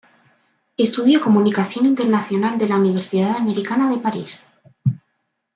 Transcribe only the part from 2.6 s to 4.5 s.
la Universidad Americana de París.